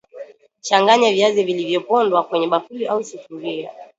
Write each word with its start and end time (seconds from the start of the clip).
Changanya 0.61 1.11
viazi 1.13 1.43
vilivyopondwa 1.43 2.23
kwenye 2.23 2.47
bakuli 2.47 2.87
au 2.87 3.03
sufuria 3.03 3.71